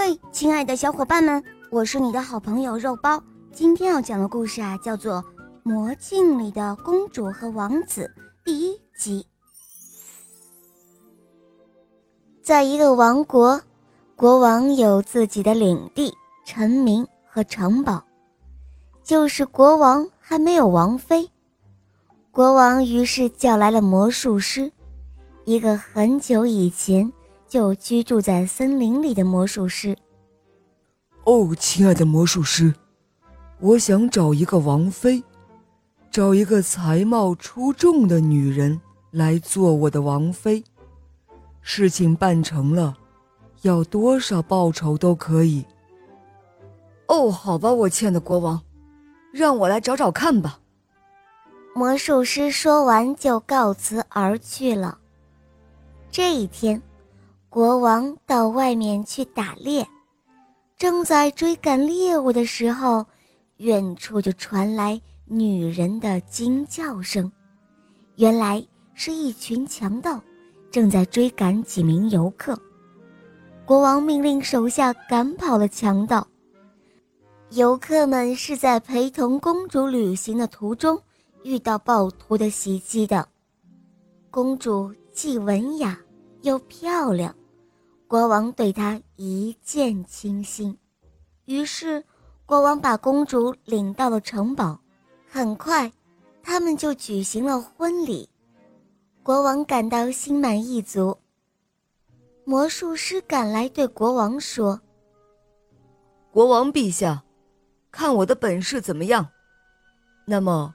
[0.00, 3.20] 嘿，亲爱的小伙伴们，我是你的好朋友肉包。
[3.52, 5.14] 今天要讲的故事啊，叫做
[5.64, 8.08] 《魔镜里的公主和王子》
[8.44, 9.26] 第一集。
[12.40, 13.60] 在一个王国，
[14.14, 18.04] 国王有自己的领地、臣民和城堡，
[19.02, 21.28] 就是国王还没有王妃。
[22.30, 24.70] 国王于是叫来了魔术师，
[25.44, 27.12] 一个很久以前。
[27.48, 29.96] 就居住在森林里的魔术师。
[31.24, 32.74] 哦，亲爱的魔术师，
[33.58, 35.22] 我想找一个王妃，
[36.10, 40.62] 找一个才貌出众的女人来做我的王妃。
[41.60, 42.96] 事情办成了，
[43.62, 45.64] 要多少报酬都可以。
[47.06, 48.62] 哦，好吧，我亲爱的国王，
[49.32, 50.60] 让我来找找看吧。
[51.74, 54.98] 魔术师说完就告辞而去了。
[56.10, 56.82] 这一天。
[57.50, 59.86] 国王到外面去打猎，
[60.76, 63.06] 正在追赶猎物的时候，
[63.56, 67.30] 远处就传来女人的惊叫声。
[68.16, 70.20] 原来是一群强盗
[70.70, 72.58] 正在追赶几名游客。
[73.64, 76.26] 国王命令手下赶跑了强盗。
[77.50, 81.00] 游客们是在陪同公主旅行的途中
[81.44, 83.26] 遇到暴徒的袭击的。
[84.30, 85.98] 公主既文雅
[86.48, 87.34] 又漂亮。
[88.06, 90.76] 国王对她一见倾心，
[91.44, 92.02] 于是
[92.46, 94.80] 国王把公主领到了城堡。
[95.30, 95.92] 很快，
[96.42, 98.26] 他们就举行了婚礼。
[99.22, 101.18] 国王感到心满意足。
[102.46, 104.80] 魔术师赶来对国王说
[106.32, 107.22] ：“国王陛下，
[107.90, 109.28] 看我的本事怎么样？
[110.24, 110.74] 那么，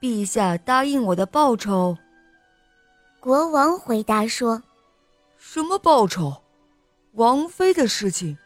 [0.00, 1.98] 陛下答应我的报酬？”
[3.20, 4.62] 国王回答说
[5.52, 6.44] ：“什么报酬？”
[7.12, 8.38] 王妃的事情，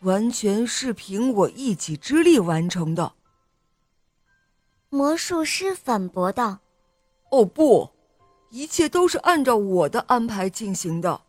[0.00, 3.12] 完全是凭我一己之力完成的。
[4.88, 6.60] 魔术师反驳道
[7.30, 7.90] ：“哦不，
[8.48, 11.20] 一切都是按照我的安排进行的。”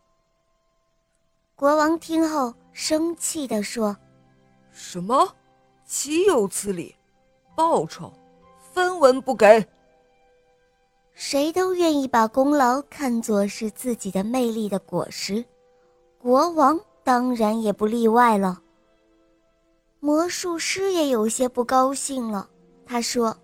[1.54, 3.94] 国王听后生气地说
[4.72, 5.36] ：“什么？
[5.84, 6.96] 岂有此理！
[7.54, 8.10] 报酬，
[8.72, 9.68] 分文不给。
[11.20, 15.44] 谁都愿意把功劳看作是自己的魅力的果实。”
[16.16, 18.62] 国王当然也不例外了。
[19.98, 22.48] 魔术师也有些不高兴了，
[22.86, 23.36] 他说：“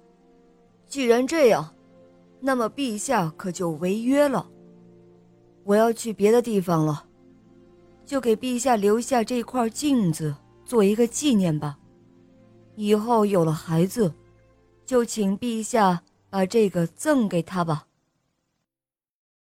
[0.86, 1.74] 既然这样，
[2.38, 4.48] 那么陛下可就违约了。
[5.64, 7.04] 我要去别的地方了，
[8.06, 10.32] 就给陛下留下这块镜子
[10.64, 11.76] 做一个纪念吧。
[12.76, 14.14] 以后有了孩子，
[14.86, 16.00] 就请陛下
[16.34, 17.86] 把这个赠给他吧。”